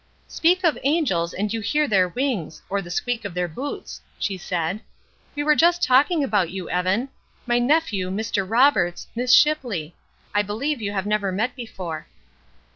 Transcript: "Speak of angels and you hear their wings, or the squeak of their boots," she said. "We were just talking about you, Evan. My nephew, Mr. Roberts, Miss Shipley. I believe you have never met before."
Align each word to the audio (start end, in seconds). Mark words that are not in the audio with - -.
"Speak 0.27 0.63
of 0.63 0.79
angels 0.83 1.31
and 1.31 1.53
you 1.53 1.61
hear 1.61 1.87
their 1.87 2.09
wings, 2.09 2.63
or 2.71 2.81
the 2.81 2.89
squeak 2.89 3.23
of 3.23 3.35
their 3.35 3.47
boots," 3.47 4.01
she 4.17 4.35
said. 4.35 4.81
"We 5.35 5.43
were 5.43 5.53
just 5.53 5.83
talking 5.83 6.23
about 6.23 6.49
you, 6.49 6.67
Evan. 6.71 7.09
My 7.45 7.59
nephew, 7.59 8.09
Mr. 8.09 8.43
Roberts, 8.49 9.05
Miss 9.13 9.31
Shipley. 9.31 9.93
I 10.33 10.41
believe 10.41 10.81
you 10.81 10.91
have 10.91 11.05
never 11.05 11.31
met 11.31 11.55
before." 11.55 12.07